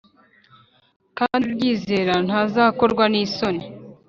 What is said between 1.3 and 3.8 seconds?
uryizera ntazakorwa n’isoni